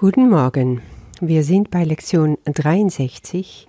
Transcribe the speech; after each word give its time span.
Guten 0.00 0.30
Morgen. 0.30 0.80
Wir 1.20 1.44
sind 1.44 1.70
bei 1.70 1.84
Lektion 1.84 2.38
63. 2.46 3.68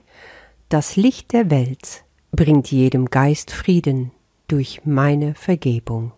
Das 0.69 0.95
Licht 0.95 1.33
der 1.33 1.51
Welt 1.51 2.05
bringt 2.31 2.71
jedem 2.71 3.07
Geist 3.07 3.51
Frieden 3.51 4.11
durch 4.47 4.79
meine 4.85 5.35
Vergebung. 5.35 6.13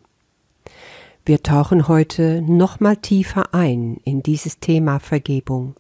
Wir 1.26 1.42
tauchen 1.42 1.88
heute 1.88 2.44
nochmal 2.44 2.98
tiefer 2.98 3.56
ein 3.56 3.98
in 4.04 4.22
dieses 4.22 4.60
Thema 4.60 5.00
Vergebung. 5.00 5.74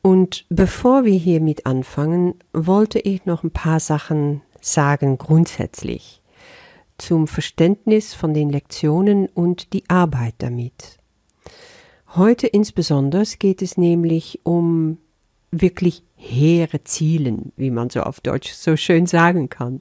Und 0.00 0.46
bevor 0.48 1.04
wir 1.04 1.18
hiermit 1.18 1.66
anfangen, 1.66 2.34
wollte 2.52 3.00
ich 3.00 3.26
noch 3.26 3.42
ein 3.42 3.50
paar 3.50 3.80
Sachen 3.80 4.40
sagen 4.60 5.18
grundsätzlich 5.18 6.22
zum 6.96 7.26
Verständnis 7.26 8.14
von 8.14 8.34
den 8.34 8.50
Lektionen 8.50 9.26
und 9.26 9.72
die 9.72 9.82
Arbeit 9.90 10.34
damit. 10.38 11.00
Heute 12.16 12.46
insbesondere 12.46 13.24
geht 13.40 13.60
es 13.60 13.76
nämlich 13.76 14.38
um 14.44 14.98
wirklich 15.50 16.04
hehre 16.14 16.84
Zielen, 16.84 17.52
wie 17.56 17.70
man 17.70 17.90
so 17.90 18.02
auf 18.02 18.20
Deutsch 18.20 18.52
so 18.52 18.76
schön 18.76 19.06
sagen 19.06 19.48
kann. 19.48 19.80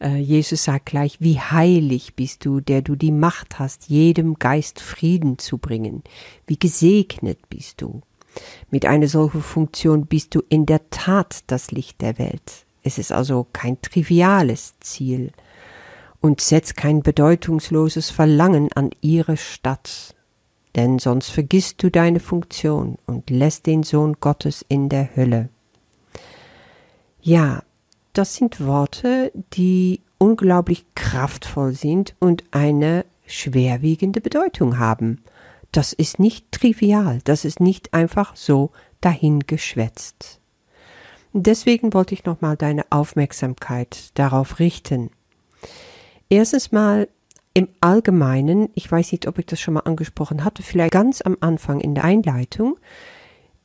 Äh, 0.00 0.16
Jesus 0.16 0.64
sagt 0.64 0.86
gleich, 0.86 1.18
wie 1.20 1.38
heilig 1.38 2.14
bist 2.14 2.46
du, 2.46 2.60
der 2.60 2.80
du 2.80 2.96
die 2.96 3.12
Macht 3.12 3.58
hast, 3.58 3.90
jedem 3.90 4.38
Geist 4.38 4.80
Frieden 4.80 5.36
zu 5.36 5.58
bringen. 5.58 6.02
Wie 6.46 6.58
gesegnet 6.58 7.38
bist 7.50 7.82
du. 7.82 8.00
Mit 8.70 8.86
einer 8.86 9.08
solchen 9.08 9.42
Funktion 9.42 10.06
bist 10.06 10.34
du 10.34 10.42
in 10.48 10.64
der 10.64 10.88
Tat 10.88 11.40
das 11.48 11.72
Licht 11.72 12.00
der 12.00 12.18
Welt. 12.18 12.64
Es 12.82 12.96
ist 12.96 13.12
also 13.12 13.46
kein 13.52 13.82
triviales 13.82 14.72
Ziel 14.80 15.32
und 16.20 16.40
setzt 16.40 16.76
kein 16.76 17.02
bedeutungsloses 17.02 18.08
Verlangen 18.08 18.72
an 18.72 18.90
ihre 19.02 19.36
Stadt, 19.36 20.14
denn 20.76 20.98
sonst 20.98 21.30
vergisst 21.30 21.82
du 21.82 21.90
deine 21.90 22.20
Funktion 22.20 22.96
und 23.06 23.30
lässt 23.30 23.66
den 23.66 23.82
Sohn 23.82 24.16
Gottes 24.20 24.64
in 24.68 24.88
der 24.88 25.16
Hölle. 25.16 25.48
Ja, 27.20 27.62
das 28.12 28.34
sind 28.34 28.64
Worte, 28.64 29.32
die 29.54 30.00
unglaublich 30.18 30.84
kraftvoll 30.94 31.72
sind 31.72 32.14
und 32.18 32.44
eine 32.50 33.04
schwerwiegende 33.26 34.20
Bedeutung 34.20 34.78
haben. 34.78 35.22
Das 35.72 35.92
ist 35.92 36.18
nicht 36.18 36.50
trivial, 36.50 37.20
das 37.24 37.44
ist 37.44 37.60
nicht 37.60 37.94
einfach 37.94 38.34
so 38.36 38.70
dahingeschwätzt. 39.00 40.40
Deswegen 41.32 41.92
wollte 41.94 42.14
ich 42.14 42.24
nochmal 42.24 42.56
deine 42.56 42.84
Aufmerksamkeit 42.90 44.10
darauf 44.14 44.58
richten. 44.58 45.10
Erstens 46.28 46.72
mal 46.72 47.08
im 47.54 47.68
Allgemeinen, 47.80 48.70
ich 48.74 48.90
weiß 48.90 49.12
nicht, 49.12 49.26
ob 49.26 49.38
ich 49.38 49.46
das 49.46 49.60
schon 49.60 49.74
mal 49.74 49.80
angesprochen 49.80 50.44
hatte, 50.44 50.62
vielleicht 50.62 50.92
ganz 50.92 51.20
am 51.20 51.36
Anfang 51.40 51.80
in 51.80 51.94
der 51.94 52.04
Einleitung, 52.04 52.78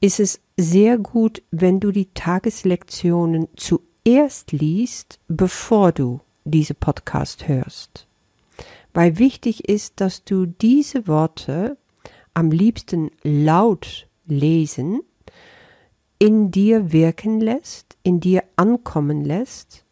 ist 0.02 0.20
es 0.20 0.42
sehr 0.58 0.98
gut, 0.98 1.42
wenn 1.52 1.80
du 1.80 1.92
die 1.92 2.10
Tageslektionen 2.14 3.48
zuerst 3.56 4.52
liest, 4.52 5.20
bevor 5.28 5.92
du 5.92 6.20
diese 6.44 6.74
Podcast 6.74 7.48
hörst. 7.48 8.08
Weil 8.94 9.18
wichtig 9.18 9.68
ist, 9.68 10.00
dass 10.02 10.24
du 10.24 10.46
diese 10.46 11.08
Worte 11.08 11.78
am 12.34 12.52
liebsten 12.52 13.12
laut 13.24 14.08
lesen, 14.26 15.02
in 16.18 16.50
dir 16.50 16.92
wirken 16.92 17.40
lässt, 17.40 17.98
in 18.04 18.20
dir 18.20 18.44
ankommen 18.56 19.24
lässt 19.24 19.85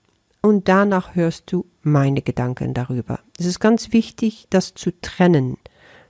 und 0.43 0.67
danach 0.67 1.15
hörst 1.15 1.51
du 1.51 1.65
meine 1.81 2.21
Gedanken 2.21 2.73
darüber. 2.73 3.19
Es 3.39 3.45
ist 3.45 3.59
ganz 3.59 3.93
wichtig, 3.93 4.45
das 4.49 4.75
zu 4.75 4.91
trennen. 5.01 5.57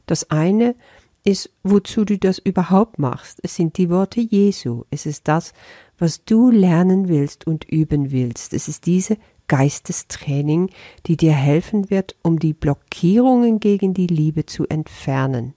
Das 0.07 0.31
eine 0.31 0.75
ist, 1.23 1.51
wozu 1.63 2.03
du 2.03 2.17
das 2.17 2.39
überhaupt 2.39 2.99
machst. 2.99 3.39
Es 3.43 3.55
sind 3.55 3.77
die 3.77 3.89
Worte 3.89 4.19
Jesu. 4.19 4.83
Es 4.89 5.05
ist 5.05 5.27
das, 5.27 5.53
was 5.97 6.25
du 6.25 6.49
lernen 6.49 7.07
willst 7.07 7.47
und 7.47 7.63
üben 7.63 8.11
willst. 8.11 8.53
Es 8.53 8.67
ist 8.67 8.87
diese 8.87 9.17
Geistestraining, 9.47 10.69
die 11.05 11.16
dir 11.16 11.33
helfen 11.33 11.89
wird, 11.89 12.16
um 12.23 12.39
die 12.39 12.53
Blockierungen 12.53 13.59
gegen 13.59 13.93
die 13.93 14.07
Liebe 14.07 14.45
zu 14.45 14.67
entfernen. 14.67 15.53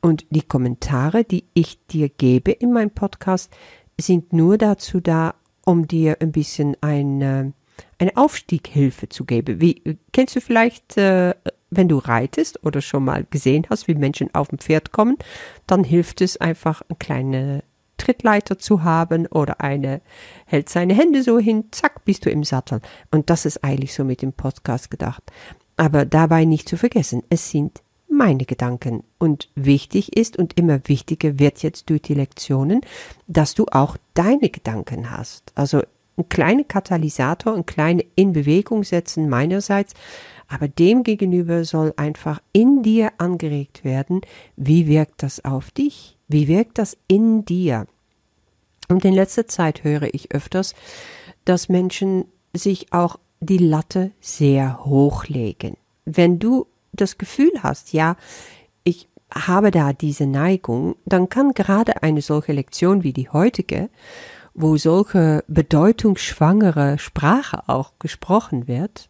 Und 0.00 0.26
die 0.30 0.42
Kommentare, 0.42 1.24
die 1.24 1.44
ich 1.54 1.84
dir 1.86 2.08
gebe 2.08 2.50
in 2.50 2.72
meinem 2.72 2.90
Podcast, 2.90 3.52
sind 4.00 4.32
nur 4.32 4.58
dazu 4.58 5.00
da, 5.00 5.34
um 5.64 5.86
dir 5.86 6.16
ein 6.20 6.32
bisschen 6.32 6.76
ein 6.80 7.54
eine 7.98 8.16
Aufstieghilfe 8.16 9.08
zu 9.08 9.24
geben. 9.24 9.60
Wie 9.60 9.98
kennst 10.12 10.36
du 10.36 10.40
vielleicht, 10.40 10.96
äh, 10.96 11.34
wenn 11.70 11.88
du 11.88 11.98
reitest 11.98 12.64
oder 12.64 12.80
schon 12.80 13.04
mal 13.04 13.26
gesehen 13.30 13.66
hast, 13.70 13.88
wie 13.88 13.94
Menschen 13.94 14.34
auf 14.34 14.48
dem 14.48 14.58
Pferd 14.58 14.92
kommen, 14.92 15.16
dann 15.66 15.84
hilft 15.84 16.20
es 16.20 16.36
einfach, 16.36 16.82
eine 16.88 16.96
kleine 16.98 17.64
Trittleiter 17.96 18.58
zu 18.58 18.82
haben 18.82 19.26
oder 19.26 19.60
eine 19.60 20.02
hält 20.46 20.68
seine 20.68 20.94
Hände 20.94 21.22
so 21.22 21.38
hin, 21.38 21.66
zack, 21.70 22.04
bist 22.04 22.26
du 22.26 22.30
im 22.30 22.44
Sattel. 22.44 22.80
Und 23.10 23.30
das 23.30 23.46
ist 23.46 23.64
eigentlich 23.64 23.94
so 23.94 24.04
mit 24.04 24.22
dem 24.22 24.32
Podcast 24.32 24.90
gedacht. 24.90 25.22
Aber 25.76 26.04
dabei 26.04 26.44
nicht 26.44 26.68
zu 26.68 26.76
vergessen, 26.76 27.22
es 27.30 27.50
sind 27.50 27.82
meine 28.08 28.44
Gedanken. 28.44 29.04
Und 29.18 29.48
wichtig 29.54 30.16
ist 30.16 30.36
und 30.36 30.58
immer 30.58 30.80
wichtiger 30.86 31.38
wird 31.38 31.62
jetzt 31.62 31.90
durch 31.90 32.02
die 32.02 32.14
Lektionen, 32.14 32.80
dass 33.26 33.54
du 33.54 33.66
auch 33.70 33.96
deine 34.14 34.50
Gedanken 34.50 35.10
hast. 35.10 35.52
Also 35.54 35.82
ein 36.16 36.28
kleiner 36.28 36.64
Katalysator, 36.64 37.54
ein 37.54 37.66
kleine 37.66 38.04
in 38.14 38.32
Bewegung 38.32 38.84
setzen 38.84 39.28
meinerseits, 39.28 39.94
aber 40.48 40.68
dem 40.68 41.02
gegenüber 41.02 41.64
soll 41.64 41.94
einfach 41.96 42.40
in 42.52 42.82
dir 42.82 43.12
angeregt 43.18 43.84
werden, 43.84 44.20
wie 44.56 44.86
wirkt 44.86 45.22
das 45.22 45.44
auf 45.44 45.70
dich? 45.70 46.16
Wie 46.28 46.48
wirkt 46.48 46.78
das 46.78 46.96
in 47.08 47.44
dir? 47.44 47.86
Und 48.88 49.04
in 49.04 49.14
letzter 49.14 49.48
Zeit 49.48 49.84
höre 49.84 50.12
ich 50.12 50.32
öfters, 50.32 50.74
dass 51.44 51.68
Menschen 51.68 52.26
sich 52.52 52.92
auch 52.92 53.18
die 53.40 53.58
Latte 53.58 54.12
sehr 54.20 54.84
hochlegen. 54.84 55.76
Wenn 56.04 56.38
du 56.38 56.66
das 56.92 57.18
Gefühl 57.18 57.52
hast, 57.62 57.92
ja, 57.92 58.16
ich 58.84 59.08
habe 59.32 59.70
da 59.70 59.92
diese 59.92 60.26
Neigung, 60.26 60.96
dann 61.06 61.28
kann 61.28 61.54
gerade 61.54 62.02
eine 62.02 62.22
solche 62.22 62.52
Lektion 62.52 63.02
wie 63.02 63.12
die 63.12 63.28
heutige 63.28 63.88
wo 64.54 64.76
solche 64.76 65.44
bedeutungsschwangere 65.48 66.98
Sprache 66.98 67.68
auch 67.68 67.92
gesprochen 67.98 68.68
wird, 68.68 69.08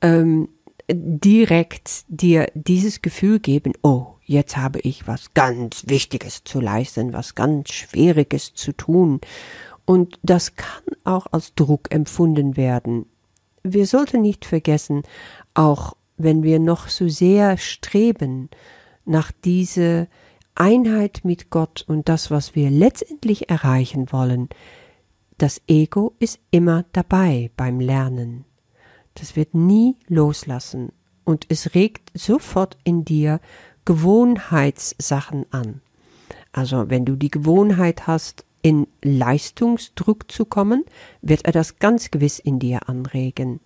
ähm, 0.00 0.48
direkt 0.90 2.04
dir 2.08 2.50
dieses 2.54 3.02
Gefühl 3.02 3.40
geben, 3.40 3.72
oh, 3.82 4.14
jetzt 4.24 4.56
habe 4.56 4.80
ich 4.80 5.06
was 5.06 5.34
ganz 5.34 5.84
Wichtiges 5.86 6.44
zu 6.44 6.60
leisten, 6.60 7.12
was 7.12 7.34
ganz 7.34 7.70
Schwieriges 7.72 8.54
zu 8.54 8.72
tun. 8.72 9.20
Und 9.84 10.18
das 10.22 10.56
kann 10.56 10.82
auch 11.04 11.26
als 11.30 11.54
Druck 11.54 11.92
empfunden 11.92 12.56
werden. 12.56 13.06
Wir 13.62 13.86
sollten 13.86 14.22
nicht 14.22 14.44
vergessen, 14.44 15.02
auch 15.54 15.96
wenn 16.16 16.42
wir 16.42 16.58
noch 16.58 16.88
so 16.88 17.08
sehr 17.08 17.56
streben 17.58 18.50
nach 19.04 19.32
diese 19.44 20.08
Einheit 20.58 21.20
mit 21.22 21.50
Gott 21.50 21.84
und 21.86 22.08
das, 22.08 22.30
was 22.30 22.54
wir 22.54 22.70
letztendlich 22.70 23.48
erreichen 23.48 24.10
wollen, 24.10 24.48
das 25.38 25.62
Ego 25.68 26.14
ist 26.18 26.40
immer 26.50 26.84
dabei 26.92 27.50
beim 27.56 27.78
Lernen. 27.78 28.44
Das 29.14 29.36
wird 29.36 29.54
nie 29.54 29.96
loslassen 30.08 30.90
und 31.24 31.46
es 31.48 31.74
regt 31.74 32.10
sofort 32.12 32.76
in 32.82 33.04
dir 33.04 33.40
Gewohnheitssachen 33.84 35.46
an. 35.50 35.80
Also 36.52 36.90
wenn 36.90 37.04
du 37.04 37.14
die 37.14 37.30
Gewohnheit 37.30 38.06
hast, 38.06 38.44
in 38.62 38.88
Leistungsdruck 39.02 40.30
zu 40.30 40.44
kommen, 40.44 40.84
wird 41.22 41.44
er 41.44 41.52
das 41.52 41.78
ganz 41.78 42.10
gewiss 42.10 42.40
in 42.40 42.58
dir 42.58 42.88
anregen. 42.88 43.60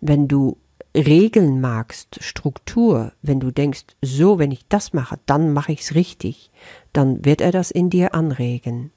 Wenn 0.00 0.26
du 0.26 0.56
Regeln 0.94 1.60
magst, 1.60 2.22
Struktur, 2.22 3.12
wenn 3.22 3.40
du 3.40 3.50
denkst, 3.50 3.84
so, 4.02 4.38
wenn 4.38 4.50
ich 4.50 4.66
das 4.68 4.92
mache, 4.92 5.18
dann 5.24 5.52
mache 5.52 5.72
ich's 5.72 5.94
richtig, 5.94 6.50
dann 6.92 7.24
wird 7.24 7.40
er 7.40 7.50
das 7.50 7.70
in 7.70 7.88
dir 7.88 8.14
anregen. 8.14 8.92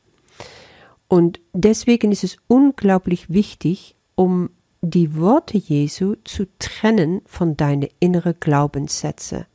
Und 1.08 1.40
deswegen 1.54 2.12
ist 2.12 2.24
es 2.24 2.38
unglaublich 2.48 3.30
wichtig, 3.30 3.96
um 4.16 4.50
die 4.82 5.16
Worte 5.16 5.58
Jesu 5.58 6.16
zu 6.26 6.46
trennen 6.60 7.22
von 7.26 7.56
deine 7.56 7.90
innere 8.00 8.34
Glaubenssätze. 8.34 9.48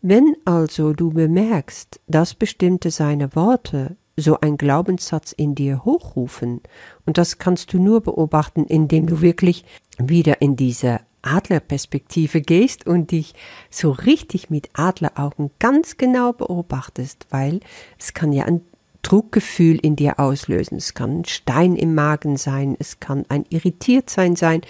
Wenn 0.00 0.36
also 0.44 0.92
du 0.92 1.10
bemerkst, 1.10 2.00
dass 2.08 2.34
bestimmte 2.34 2.90
seine 2.90 3.36
Worte 3.36 3.96
so 4.16 4.40
ein 4.40 4.56
Glaubenssatz 4.56 5.32
in 5.32 5.54
dir 5.54 5.84
hochrufen, 5.84 6.60
und 7.06 7.18
das 7.18 7.38
kannst 7.38 7.72
du 7.72 7.78
nur 7.78 8.00
beobachten, 8.00 8.64
indem 8.64 9.06
du 9.06 9.20
wirklich 9.20 9.64
wieder 9.98 10.42
in 10.42 10.56
diese 10.56 11.00
Adlerperspektive 11.22 12.40
gehst 12.40 12.86
und 12.86 13.10
dich 13.10 13.34
so 13.70 13.90
richtig 13.90 14.50
mit 14.50 14.70
Adleraugen 14.74 15.50
ganz 15.58 15.96
genau 15.96 16.32
beobachtest, 16.32 17.26
weil 17.30 17.60
es 17.98 18.12
kann 18.14 18.32
ja 18.32 18.44
ein 18.44 18.60
Druckgefühl 19.02 19.78
in 19.78 19.96
dir 19.96 20.20
auslösen. 20.20 20.78
Es 20.78 20.94
kann 20.94 21.20
ein 21.20 21.24
Stein 21.24 21.76
im 21.76 21.94
Magen 21.94 22.36
sein, 22.36 22.76
es 22.78 23.00
kann 23.00 23.24
ein 23.28 23.44
Irritiertsein 23.50 24.36
sein, 24.36 24.62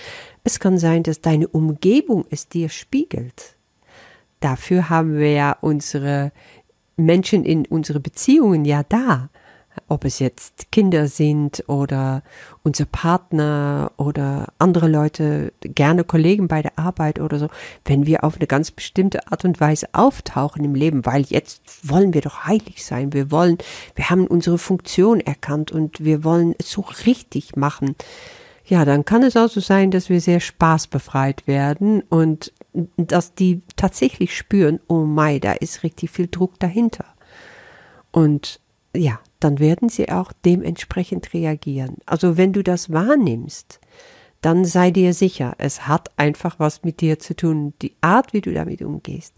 es 0.44 0.58
kann 0.58 0.78
sein, 0.78 1.02
dass 1.02 1.20
deine 1.20 1.48
Umgebung 1.48 2.24
es 2.30 2.48
dir 2.48 2.68
spiegelt. 2.68 3.56
Dafür 4.40 4.88
haben 4.88 5.18
wir 5.18 5.32
ja 5.32 5.56
unsere 5.60 6.32
Menschen 6.96 7.44
in 7.44 7.66
unsere 7.66 8.00
Beziehungen 8.00 8.64
ja 8.64 8.82
da 8.82 9.30
ob 9.88 10.04
es 10.04 10.18
jetzt 10.18 10.70
Kinder 10.72 11.08
sind 11.08 11.64
oder 11.68 12.22
unser 12.62 12.84
Partner 12.84 13.92
oder 13.96 14.48
andere 14.58 14.88
Leute, 14.88 15.52
gerne 15.60 16.04
Kollegen 16.04 16.48
bei 16.48 16.62
der 16.62 16.78
Arbeit 16.78 17.20
oder 17.20 17.38
so, 17.38 17.48
wenn 17.84 18.06
wir 18.06 18.24
auf 18.24 18.36
eine 18.36 18.46
ganz 18.46 18.70
bestimmte 18.70 19.30
Art 19.30 19.44
und 19.44 19.60
Weise 19.60 19.88
auftauchen 19.92 20.64
im 20.64 20.74
Leben, 20.74 21.04
weil 21.04 21.22
jetzt 21.22 21.62
wollen 21.82 22.14
wir 22.14 22.20
doch 22.20 22.44
heilig 22.44 22.84
sein, 22.84 23.12
wir 23.12 23.30
wollen, 23.30 23.58
wir 23.94 24.10
haben 24.10 24.26
unsere 24.26 24.58
Funktion 24.58 25.20
erkannt 25.20 25.72
und 25.72 26.04
wir 26.04 26.24
wollen 26.24 26.54
es 26.58 26.70
so 26.70 26.84
richtig 27.06 27.56
machen. 27.56 27.96
Ja, 28.64 28.84
dann 28.84 29.04
kann 29.04 29.22
es 29.22 29.36
auch 29.36 29.48
so 29.48 29.60
sein, 29.60 29.90
dass 29.90 30.08
wir 30.08 30.20
sehr 30.20 30.40
spaßbefreit 30.40 31.46
werden 31.46 32.02
und 32.08 32.52
dass 32.96 33.34
die 33.34 33.60
tatsächlich 33.76 34.36
spüren, 34.36 34.80
oh 34.86 35.04
mai, 35.04 35.38
da 35.40 35.52
ist 35.52 35.82
richtig 35.82 36.10
viel 36.10 36.28
Druck 36.28 36.58
dahinter. 36.60 37.04
Und 38.12 38.60
ja, 38.94 39.20
dann 39.44 39.58
werden 39.58 39.88
sie 39.88 40.10
auch 40.10 40.32
dementsprechend 40.44 41.34
reagieren. 41.34 41.96
Also 42.06 42.36
wenn 42.36 42.52
du 42.52 42.62
das 42.62 42.92
wahrnimmst, 42.92 43.80
dann 44.40 44.64
sei 44.64 44.90
dir 44.90 45.14
sicher, 45.14 45.54
es 45.58 45.86
hat 45.86 46.10
einfach 46.16 46.58
was 46.58 46.82
mit 46.82 47.00
dir 47.00 47.18
zu 47.18 47.34
tun, 47.34 47.74
die 47.80 47.94
Art, 48.00 48.32
wie 48.32 48.40
du 48.40 48.52
damit 48.52 48.82
umgehst. 48.82 49.34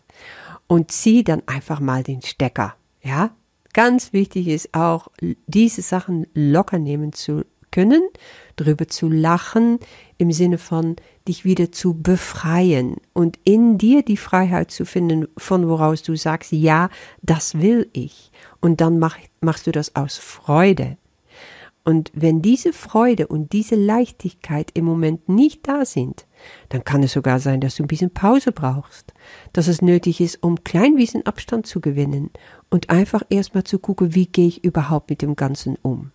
Und 0.66 0.90
zieh 0.90 1.22
dann 1.22 1.42
einfach 1.46 1.78
mal 1.80 2.02
den 2.02 2.22
Stecker, 2.22 2.74
ja? 3.02 3.30
Ganz 3.74 4.12
wichtig 4.12 4.46
ist 4.46 4.72
auch, 4.72 5.08
diese 5.48 5.82
Sachen 5.82 6.28
locker 6.32 6.78
nehmen 6.78 7.12
zu 7.12 7.44
können, 7.74 8.08
drüber 8.54 8.86
zu 8.86 9.08
lachen, 9.10 9.80
im 10.16 10.30
Sinne 10.30 10.58
von 10.58 10.94
dich 11.26 11.44
wieder 11.44 11.72
zu 11.72 11.94
befreien 11.94 12.98
und 13.12 13.38
in 13.42 13.78
dir 13.78 14.04
die 14.04 14.16
Freiheit 14.16 14.70
zu 14.70 14.86
finden, 14.86 15.26
von 15.36 15.68
woraus 15.68 16.02
du 16.02 16.14
sagst, 16.14 16.52
ja, 16.52 16.88
das 17.22 17.60
will 17.60 17.90
ich. 17.92 18.30
Und 18.60 18.80
dann 18.80 19.00
mach, 19.00 19.16
machst 19.40 19.66
du 19.66 19.72
das 19.72 19.96
aus 19.96 20.16
Freude. 20.18 20.96
Und 21.82 22.12
wenn 22.14 22.40
diese 22.40 22.72
Freude 22.72 23.26
und 23.26 23.52
diese 23.52 23.74
Leichtigkeit 23.74 24.70
im 24.72 24.84
Moment 24.84 25.28
nicht 25.28 25.66
da 25.68 25.84
sind, 25.84 26.26
dann 26.68 26.84
kann 26.84 27.02
es 27.02 27.12
sogar 27.12 27.40
sein, 27.40 27.60
dass 27.60 27.74
du 27.74 27.82
ein 27.82 27.88
bisschen 27.88 28.10
Pause 28.10 28.52
brauchst, 28.52 29.12
dass 29.52 29.66
es 29.66 29.82
nötig 29.82 30.20
ist, 30.20 30.42
um 30.42 30.62
klein 30.62 30.94
bisschen 30.94 31.26
Abstand 31.26 31.66
zu 31.66 31.80
gewinnen 31.80 32.30
und 32.70 32.88
einfach 32.88 33.22
erstmal 33.30 33.64
zu 33.64 33.80
gucken, 33.80 34.14
wie 34.14 34.26
gehe 34.26 34.46
ich 34.46 34.64
überhaupt 34.64 35.10
mit 35.10 35.20
dem 35.20 35.36
Ganzen 35.36 35.76
um. 35.82 36.12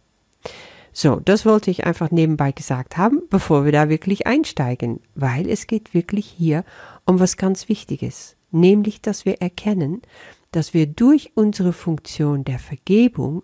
So, 1.01 1.21
das 1.23 1.45
wollte 1.45 1.71
ich 1.71 1.85
einfach 1.85 2.11
nebenbei 2.11 2.51
gesagt 2.51 2.97
haben, 2.97 3.21
bevor 3.29 3.63
wir 3.63 3.71
da 3.71 3.87
wirklich 3.87 4.27
einsteigen, 4.27 4.99
weil 5.15 5.49
es 5.49 5.65
geht 5.65 5.93
wirklich 5.93 6.25
hier 6.25 6.65
um 7.05 7.21
was 7.21 7.37
ganz 7.37 7.69
Wichtiges, 7.69 8.35
nämlich, 8.51 9.01
dass 9.01 9.23
wir 9.23 9.41
erkennen, 9.41 10.01
dass 10.51 10.73
wir 10.73 10.87
durch 10.87 11.31
unsere 11.35 11.71
Funktion 11.71 12.43
der 12.43 12.59
Vergebung 12.59 13.43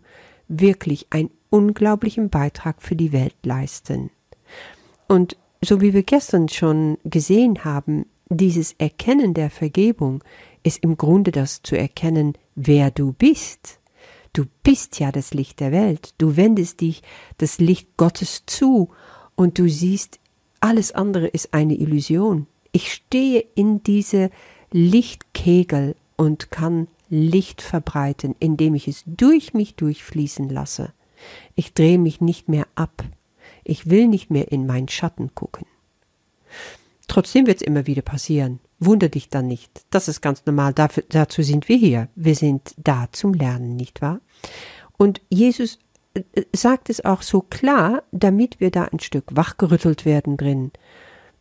wirklich 0.49 1.07
einen 1.11 1.29
unglaublichen 1.49 2.29
Beitrag 2.29 2.81
für 2.81 2.97
die 2.97 3.13
Welt 3.13 3.37
leisten. 3.43 4.09
Und 5.07 5.37
so 5.61 5.79
wie 5.79 5.93
wir 5.93 6.03
gestern 6.03 6.49
schon 6.49 6.97
gesehen 7.05 7.63
haben, 7.63 8.05
dieses 8.27 8.73
Erkennen 8.73 9.33
der 9.33 9.49
Vergebung 9.49 10.25
ist 10.63 10.83
im 10.83 10.97
Grunde 10.97 11.31
das 11.31 11.61
zu 11.61 11.77
erkennen, 11.77 12.33
wer 12.55 12.91
du 12.91 13.13
bist. 13.13 13.79
Du 14.35 14.43
bist 14.63 14.99
ja 14.99 15.13
das 15.13 15.33
Licht 15.33 15.61
der 15.61 15.71
Welt. 15.71 16.13
Du 16.17 16.35
wendest 16.35 16.81
dich 16.81 17.01
das 17.37 17.59
Licht 17.59 17.95
Gottes 17.95 18.43
zu 18.45 18.89
und 19.35 19.57
du 19.57 19.69
siehst, 19.69 20.19
alles 20.59 20.91
andere 20.91 21.27
ist 21.27 21.53
eine 21.53 21.75
Illusion. 21.75 22.45
Ich 22.73 22.91
stehe 22.91 23.45
in 23.55 23.81
diese 23.83 24.29
Lichtkegel 24.73 25.95
und 26.17 26.51
kann 26.51 26.89
Licht 27.09 27.61
verbreiten, 27.61 28.35
indem 28.39 28.75
ich 28.75 28.89
es 28.89 29.03
durch 29.07 29.53
mich 29.53 29.75
durchfließen 29.75 30.49
lasse. 30.49 30.91
Ich 31.55 31.73
drehe 31.73 31.97
mich 31.97 32.19
nicht 32.19 32.49
mehr 32.49 32.67
ab. 32.75 33.05
Ich 33.63 33.89
will 33.89 34.09
nicht 34.09 34.31
mehr 34.31 34.51
in 34.51 34.67
meinen 34.67 34.89
Schatten 34.89 35.33
gucken. 35.33 35.65
Trotzdem 37.07 37.47
wird 37.47 37.61
es 37.61 37.67
immer 37.67 37.87
wieder 37.87 38.01
passieren. 38.01 38.59
Wunder 38.85 39.09
dich 39.09 39.29
dann 39.29 39.47
nicht. 39.47 39.85
Das 39.89 40.07
ist 40.07 40.21
ganz 40.21 40.45
normal. 40.45 40.73
Dafür, 40.73 41.03
dazu 41.09 41.41
sind 41.41 41.69
wir 41.69 41.77
hier. 41.77 42.09
Wir 42.15 42.35
sind 42.35 42.73
da 42.77 43.07
zum 43.11 43.33
Lernen, 43.33 43.75
nicht 43.75 44.01
wahr? 44.01 44.19
Und 44.97 45.21
Jesus 45.29 45.79
äh, 46.13 46.21
sagt 46.53 46.89
es 46.89 47.03
auch 47.03 47.21
so 47.21 47.41
klar, 47.41 48.03
damit 48.11 48.59
wir 48.59 48.71
da 48.71 48.85
ein 48.85 48.99
Stück 48.99 49.35
wachgerüttelt 49.35 50.05
werden 50.05 50.37
drin, 50.37 50.71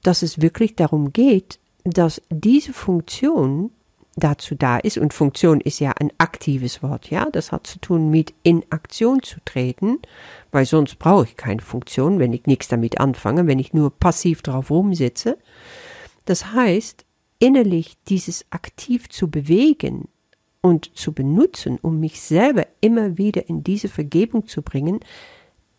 dass 0.02 0.22
es 0.22 0.40
wirklich 0.40 0.76
darum 0.76 1.12
geht, 1.12 1.58
dass 1.84 2.22
diese 2.30 2.72
Funktion 2.72 3.70
dazu 4.16 4.54
da 4.54 4.78
ist, 4.78 4.98
und 4.98 5.12
Funktion 5.12 5.60
ist 5.60 5.80
ja 5.80 5.92
ein 5.98 6.12
aktives 6.18 6.82
Wort, 6.82 7.10
ja, 7.10 7.28
das 7.30 7.52
hat 7.52 7.66
zu 7.66 7.80
tun 7.80 8.10
mit 8.10 8.32
in 8.42 8.64
Aktion 8.70 9.22
zu 9.22 9.40
treten, 9.44 9.98
weil 10.52 10.66
sonst 10.66 10.98
brauche 10.98 11.24
ich 11.24 11.36
keine 11.36 11.62
Funktion, 11.62 12.18
wenn 12.18 12.32
ich 12.32 12.46
nichts 12.46 12.68
damit 12.68 13.00
anfange, 13.00 13.46
wenn 13.46 13.58
ich 13.58 13.72
nur 13.72 13.90
passiv 13.90 14.42
drauf 14.42 14.70
rumsitze. 14.70 15.36
Das 16.26 16.52
heißt, 16.52 17.03
innerlich 17.38 17.96
dieses 18.08 18.46
aktiv 18.50 19.08
zu 19.08 19.30
bewegen 19.30 20.08
und 20.60 20.96
zu 20.96 21.12
benutzen, 21.12 21.78
um 21.82 22.00
mich 22.00 22.20
selber 22.20 22.66
immer 22.80 23.18
wieder 23.18 23.48
in 23.48 23.62
diese 23.62 23.88
Vergebung 23.88 24.46
zu 24.46 24.62
bringen, 24.62 25.00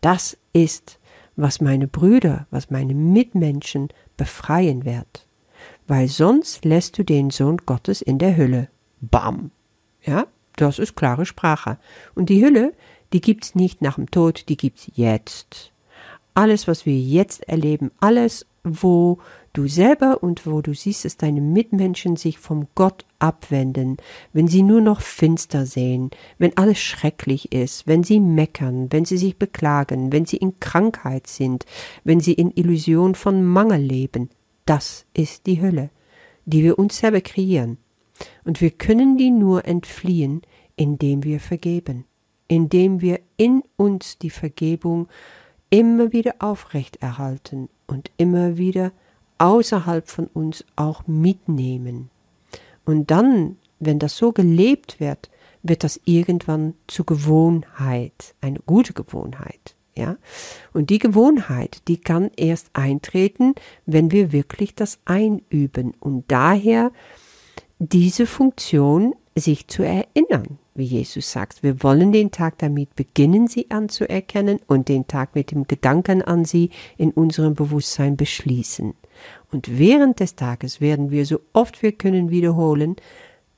das 0.00 0.36
ist, 0.52 0.98
was 1.34 1.60
meine 1.60 1.88
Brüder, 1.88 2.46
was 2.50 2.70
meine 2.70 2.94
Mitmenschen 2.94 3.88
befreien 4.16 4.84
wird 4.84 5.26
weil 5.86 6.08
sonst 6.08 6.64
lässt 6.64 6.98
du 6.98 7.04
den 7.04 7.30
Sohn 7.30 7.58
Gottes 7.58 8.02
in 8.02 8.18
der 8.18 8.36
Hülle. 8.36 8.68
Bam. 9.00 9.50
Ja, 10.02 10.26
das 10.56 10.78
ist 10.78 10.96
klare 10.96 11.26
Sprache. 11.26 11.78
Und 12.14 12.28
die 12.28 12.44
Hülle, 12.44 12.72
die 13.12 13.20
gibt's 13.20 13.54
nicht 13.54 13.82
nach 13.82 13.96
dem 13.96 14.10
Tod, 14.10 14.48
die 14.48 14.56
gibt's 14.56 14.90
jetzt. 14.94 15.72
Alles, 16.34 16.66
was 16.68 16.86
wir 16.86 16.98
jetzt 16.98 17.48
erleben, 17.48 17.90
alles, 18.00 18.46
wo 18.62 19.18
du 19.56 19.66
selber 19.68 20.22
und 20.22 20.46
wo 20.46 20.60
du 20.60 20.74
siehst, 20.74 21.04
dass 21.04 21.16
deine 21.16 21.40
Mitmenschen 21.40 22.16
sich 22.16 22.38
vom 22.38 22.66
Gott 22.74 23.04
abwenden, 23.18 23.96
wenn 24.32 24.48
sie 24.48 24.62
nur 24.62 24.80
noch 24.80 25.00
finster 25.00 25.64
sehen, 25.64 26.10
wenn 26.38 26.56
alles 26.56 26.78
schrecklich 26.78 27.52
ist, 27.52 27.86
wenn 27.86 28.04
sie 28.04 28.20
meckern, 28.20 28.88
wenn 28.90 29.04
sie 29.04 29.16
sich 29.16 29.36
beklagen, 29.36 30.12
wenn 30.12 30.26
sie 30.26 30.36
in 30.36 30.60
Krankheit 30.60 31.26
sind, 31.26 31.64
wenn 32.04 32.20
sie 32.20 32.34
in 32.34 32.50
Illusion 32.50 33.14
von 33.14 33.44
Mangel 33.44 33.80
leben, 33.80 34.28
das 34.66 35.06
ist 35.14 35.46
die 35.46 35.62
Hölle, 35.62 35.90
die 36.44 36.62
wir 36.62 36.78
uns 36.78 36.98
selber 36.98 37.22
kreieren. 37.22 37.78
Und 38.44 38.60
wir 38.60 38.70
können 38.70 39.16
die 39.16 39.30
nur 39.30 39.64
entfliehen, 39.66 40.42
indem 40.76 41.24
wir 41.24 41.40
vergeben, 41.40 42.04
indem 42.48 43.00
wir 43.00 43.20
in 43.36 43.62
uns 43.76 44.18
die 44.18 44.30
Vergebung 44.30 45.08
immer 45.70 46.12
wieder 46.12 46.36
aufrechterhalten 46.40 47.68
und 47.86 48.10
immer 48.18 48.56
wieder 48.58 48.92
außerhalb 49.38 50.08
von 50.08 50.26
uns 50.26 50.64
auch 50.76 51.06
mitnehmen. 51.06 52.10
Und 52.84 53.10
dann, 53.10 53.56
wenn 53.80 53.98
das 53.98 54.16
so 54.16 54.32
gelebt 54.32 55.00
wird, 55.00 55.30
wird 55.62 55.84
das 55.84 56.00
irgendwann 56.04 56.74
zur 56.86 57.06
Gewohnheit, 57.06 58.34
eine 58.40 58.60
gute 58.60 58.92
Gewohnheit 58.92 59.76
ja. 59.96 60.16
Und 60.72 60.90
die 60.90 60.98
Gewohnheit, 60.98 61.82
die 61.88 61.96
kann 61.96 62.30
erst 62.36 62.70
eintreten, 62.74 63.54
wenn 63.86 64.10
wir 64.10 64.30
wirklich 64.30 64.74
das 64.74 64.98
einüben 65.04 65.94
und 65.98 66.24
daher 66.28 66.92
diese 67.78 68.26
Funktion 68.26 69.14
sich 69.34 69.68
zu 69.68 69.82
erinnern, 69.82 70.58
wie 70.74 70.84
Jesus 70.84 71.32
sagt. 71.32 71.62
Wir 71.62 71.82
wollen 71.82 72.12
den 72.12 72.30
Tag 72.30 72.58
damit 72.58 72.94
beginnen, 72.94 73.48
sie 73.48 73.70
anzuerkennen 73.70 74.60
und 74.66 74.88
den 74.88 75.06
Tag 75.06 75.34
mit 75.34 75.50
dem 75.50 75.66
Gedanken 75.66 76.22
an 76.22 76.44
sie 76.44 76.70
in 76.96 77.10
unserem 77.10 77.54
Bewusstsein 77.54 78.16
beschließen. 78.16 78.94
Und 79.50 79.78
während 79.78 80.20
des 80.20 80.36
Tages 80.36 80.80
werden 80.80 81.10
wir 81.10 81.26
so 81.26 81.40
oft 81.52 81.82
wir 81.82 81.92
können 81.92 82.30
wiederholen, 82.30 82.96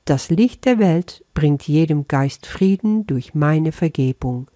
das 0.05 0.29
Licht 0.29 0.65
der 0.65 0.79
Welt 0.79 1.23
bringt 1.33 1.67
jedem 1.67 2.07
Geist 2.07 2.47
Frieden 2.47 3.05
durch 3.05 3.35
meine 3.35 3.71
Vergebung. 3.71 4.47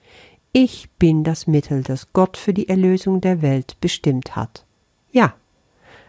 Ich 0.52 0.90
bin 0.98 1.24
das 1.24 1.48
Mittel, 1.48 1.84
das 1.84 2.12
Gott 2.14 2.38
für 2.38 2.54
die 2.54 2.70
Erlösung 2.70 3.22
der 3.22 3.42
Welt 3.42 3.78
bestimmt 3.82 4.36
hat. 4.36 4.66
Ja, 5.12 5.36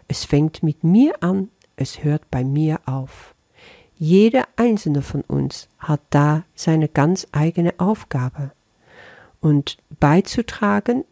es 0.07 0.25
fängt 0.25 0.63
mit 0.63 0.83
mir 0.83 1.21
an, 1.21 1.49
es 1.75 2.03
hört 2.03 2.29
bei 2.31 2.43
mir 2.43 2.79
auf. 2.85 3.35
Jeder 3.97 4.47
einzelne 4.55 5.01
von 5.01 5.21
uns 5.21 5.69
hat 5.79 6.01
da 6.09 6.43
seine 6.53 6.87
ganz 6.87 7.27
eigene 7.31 7.73
Aufgabe 7.77 8.51
und 9.41 9.77
beizutragen 9.99 11.05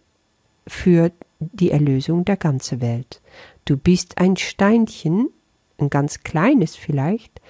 für 0.68 1.12
die 1.40 1.72
Erlösung 1.72 2.26
der 2.26 2.38
ganzen 2.38 2.82
Welt. 2.82 3.22
Du 3.66 3.78
bist 3.78 4.18
ein 4.18 4.38
Steinchen, 4.38 5.30
ein 5.78 5.90
ganz 5.90 6.22
kleines 6.24 6.76
vielleicht, 6.76 7.42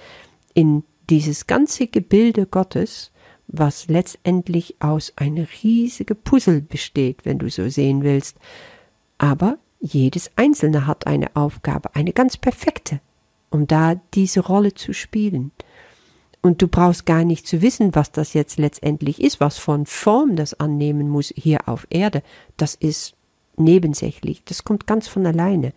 in 0.54 0.84
dieses 1.10 1.46
ganze 1.46 1.86
Gebilde 1.86 2.46
Gottes, 2.46 3.10
was 3.46 3.88
letztendlich 3.88 4.76
aus 4.80 5.12
einer 5.16 5.46
riesige 5.62 6.14
Puzzle 6.14 6.62
besteht, 6.62 7.24
wenn 7.24 7.38
du 7.38 7.50
so 7.50 7.68
sehen 7.68 8.02
willst. 8.02 8.36
Aber 9.18 9.58
jedes 9.80 10.30
Einzelne 10.36 10.86
hat 10.86 11.06
eine 11.06 11.34
Aufgabe, 11.36 11.94
eine 11.94 12.12
ganz 12.12 12.36
perfekte, 12.36 13.00
um 13.50 13.66
da 13.66 14.00
diese 14.14 14.40
Rolle 14.40 14.74
zu 14.74 14.94
spielen. 14.94 15.52
Und 16.40 16.62
du 16.62 16.68
brauchst 16.68 17.06
gar 17.06 17.24
nicht 17.24 17.46
zu 17.46 17.62
wissen, 17.62 17.94
was 17.94 18.12
das 18.12 18.34
jetzt 18.34 18.58
letztendlich 18.58 19.22
ist, 19.22 19.40
was 19.40 19.58
von 19.58 19.86
Form 19.86 20.36
das 20.36 20.58
annehmen 20.60 21.08
muss 21.08 21.32
hier 21.34 21.68
auf 21.68 21.86
Erde. 21.90 22.22
Das 22.56 22.74
ist 22.74 23.14
nebensächlich. 23.56 24.42
Das 24.44 24.64
kommt 24.64 24.86
ganz 24.86 25.08
von 25.08 25.26
alleine 25.26 25.72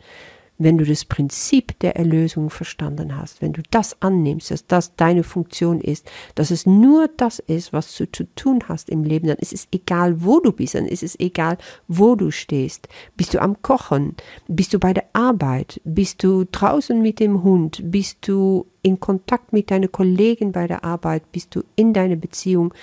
wenn 0.57 0.77
du 0.77 0.85
das 0.85 1.05
Prinzip 1.05 1.77
der 1.79 1.95
Erlösung 1.95 2.49
verstanden 2.49 3.15
hast, 3.15 3.41
wenn 3.41 3.53
du 3.53 3.61
das 3.69 4.01
annimmst, 4.01 4.51
dass 4.51 4.65
das 4.65 4.95
deine 4.95 5.23
Funktion 5.23 5.79
ist, 5.81 6.09
dass 6.35 6.51
es 6.51 6.65
nur 6.65 7.09
das 7.15 7.39
ist, 7.39 7.73
was 7.73 7.95
du 7.95 8.11
zu 8.11 8.23
tun 8.35 8.63
hast 8.67 8.89
im 8.89 9.03
Leben, 9.03 9.27
dann 9.27 9.37
ist 9.37 9.53
es 9.53 9.67
egal, 9.71 10.23
wo 10.23 10.39
du 10.39 10.51
bist, 10.51 10.75
dann 10.75 10.87
ist 10.87 11.03
es 11.03 11.19
egal, 11.19 11.57
wo 11.87 12.15
du 12.15 12.31
stehst. 12.31 12.87
Bist 13.15 13.33
du 13.33 13.41
am 13.41 13.61
Kochen? 13.61 14.15
Bist 14.47 14.73
du 14.73 14.79
bei 14.79 14.93
der 14.93 15.05
Arbeit? 15.13 15.79
Bist 15.83 16.23
du 16.23 16.45
draußen 16.45 17.01
mit 17.01 17.19
dem 17.19 17.43
Hund? 17.43 17.81
Bist 17.83 18.27
du 18.27 18.65
in 18.81 18.99
Kontakt 18.99 19.53
mit 19.53 19.69
deinen 19.69 19.91
Kollegen 19.91 20.51
bei 20.51 20.67
der 20.67 20.83
Arbeit? 20.83 21.31
Bist 21.31 21.55
du 21.55 21.63
in 21.75 21.93
deiner 21.93 22.15
Beziehung? 22.15 22.73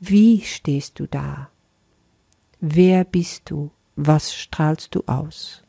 Wie 0.00 0.40
stehst 0.40 0.98
du 0.98 1.06
da? 1.06 1.50
Wer 2.60 3.04
bist 3.04 3.50
du? 3.50 3.70
Was 4.00 4.32
strahlst 4.32 4.94
du 4.94 5.02
aus? 5.06 5.64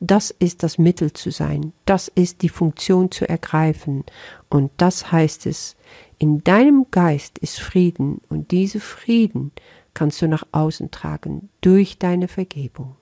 Das 0.00 0.30
ist 0.30 0.62
das 0.62 0.76
Mittel 0.76 1.14
zu 1.14 1.30
sein, 1.30 1.72
das 1.86 2.08
ist 2.08 2.42
die 2.42 2.50
Funktion 2.50 3.10
zu 3.10 3.26
ergreifen, 3.26 4.04
und 4.50 4.70
das 4.76 5.10
heißt 5.10 5.46
es, 5.46 5.76
in 6.18 6.44
deinem 6.44 6.88
Geist 6.90 7.38
ist 7.38 7.58
Frieden, 7.58 8.20
und 8.28 8.50
diese 8.50 8.80
Frieden 8.80 9.50
kannst 9.94 10.20
du 10.20 10.28
nach 10.28 10.44
außen 10.52 10.90
tragen 10.90 11.48
durch 11.62 11.98
deine 11.98 12.28
Vergebung. 12.28 12.96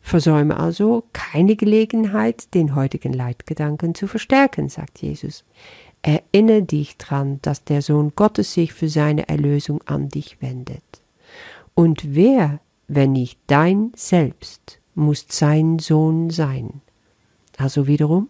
Versäume 0.00 0.58
also 0.58 1.04
keine 1.12 1.54
Gelegenheit, 1.54 2.54
den 2.54 2.74
heutigen 2.74 3.12
Leitgedanken 3.12 3.94
zu 3.94 4.06
verstärken, 4.06 4.70
sagt 4.70 5.02
Jesus. 5.02 5.44
Erinnere 6.00 6.62
dich 6.62 6.96
dran, 6.96 7.40
dass 7.42 7.62
der 7.62 7.82
Sohn 7.82 8.12
Gottes 8.16 8.54
sich 8.54 8.72
für 8.72 8.88
seine 8.88 9.28
Erlösung 9.28 9.82
an 9.84 10.08
dich 10.08 10.40
wendet. 10.40 11.02
Und 11.74 12.14
wer, 12.14 12.60
wenn 12.88 13.12
nicht 13.12 13.38
dein 13.46 13.92
Selbst, 13.94 14.80
muss 14.94 15.26
sein 15.28 15.78
Sohn 15.78 16.30
sein. 16.30 16.80
Also 17.56 17.86
wiederum, 17.86 18.28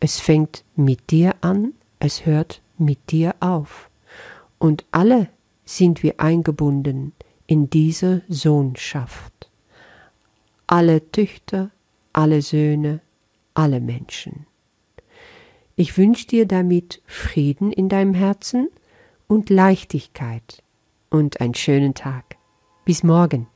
es 0.00 0.20
fängt 0.20 0.64
mit 0.76 1.10
dir 1.10 1.34
an, 1.40 1.74
es 1.98 2.24
hört 2.24 2.62
mit 2.78 3.10
dir 3.10 3.34
auf. 3.40 3.90
Und 4.58 4.84
alle 4.92 5.28
sind 5.64 6.02
wir 6.02 6.20
eingebunden 6.20 7.12
in 7.46 7.68
diese 7.68 8.22
Sohnschaft. 8.28 9.50
Alle 10.66 11.10
Töchter, 11.10 11.70
alle 12.12 12.42
Söhne, 12.42 13.00
alle 13.54 13.80
Menschen. 13.80 14.46
Ich 15.74 15.98
wünsche 15.98 16.26
dir 16.26 16.46
damit 16.46 17.02
Frieden 17.06 17.72
in 17.72 17.88
deinem 17.88 18.14
Herzen 18.14 18.68
und 19.26 19.50
Leichtigkeit 19.50 20.62
und 21.10 21.40
einen 21.40 21.54
schönen 21.54 21.94
Tag. 21.94 22.36
Bis 22.84 23.02
morgen. 23.02 23.46